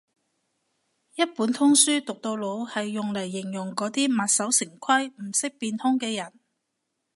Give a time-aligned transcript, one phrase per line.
[1.13, 6.33] 一本通書讀到老係用嚟形容嗰啲墨守成規唔識變通嘅人